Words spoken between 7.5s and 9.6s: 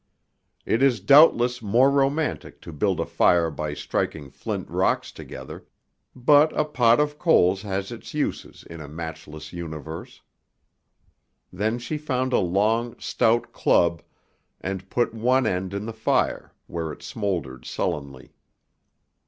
has its uses in a matchless